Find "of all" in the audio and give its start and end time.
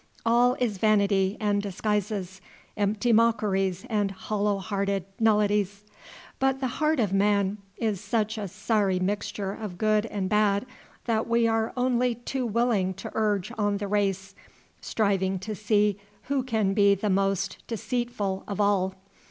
18.47-18.95